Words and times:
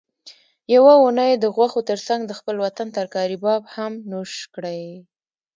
یوه 0.75 0.93
اونۍ 1.03 1.31
د 1.37 1.45
غوښو 1.55 1.79
ترڅنګ 1.89 2.21
د 2.25 2.31
خپل 2.39 2.55
وطن 2.65 2.87
ترکاري 2.97 3.37
باب 3.43 3.61
هم 3.75 3.93
نوش 4.11 4.33
کړئ 4.55 4.81